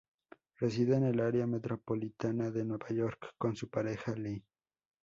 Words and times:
Reside 0.59 0.95
en 0.95 1.03
el 1.03 1.19
área 1.19 1.45
metropolitana 1.45 2.49
de 2.49 2.65
Nueva 2.65 2.89
York 2.89 3.35
con 3.37 3.55
su 3.55 3.69
pareja 3.69 4.15
Lee. 4.15 4.43